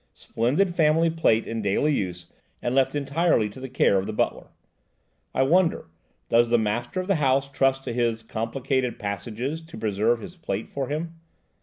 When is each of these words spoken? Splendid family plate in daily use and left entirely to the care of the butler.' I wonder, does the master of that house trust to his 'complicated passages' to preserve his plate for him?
Splendid 0.15 0.73
family 0.73 1.11
plate 1.11 1.45
in 1.45 1.61
daily 1.61 1.93
use 1.93 2.25
and 2.59 2.73
left 2.73 2.95
entirely 2.95 3.49
to 3.49 3.59
the 3.59 3.69
care 3.69 3.99
of 3.99 4.07
the 4.07 4.11
butler.' 4.13 4.47
I 5.31 5.43
wonder, 5.43 5.91
does 6.27 6.49
the 6.49 6.57
master 6.57 6.99
of 7.01 7.05
that 7.05 7.15
house 7.17 7.47
trust 7.47 7.83
to 7.83 7.93
his 7.93 8.23
'complicated 8.23 8.97
passages' 8.97 9.61
to 9.61 9.77
preserve 9.77 10.19
his 10.21 10.37
plate 10.37 10.67
for 10.71 10.87
him? 10.87 11.19